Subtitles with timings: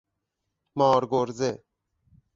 [0.75, 1.63] مارگرزه